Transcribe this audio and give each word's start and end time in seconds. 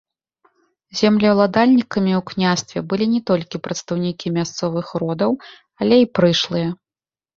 Землеўладальнікамі 1.01 2.13
ў 2.19 2.21
княстве 2.31 2.79
былі 2.93 3.05
не 3.13 3.21
толькі 3.33 3.61
прадстаўнікі 3.67 4.33
мясцовых 4.41 4.87
родаў, 5.05 5.31
але 5.85 5.95
і 6.07 6.09
прышлыя. 6.19 6.69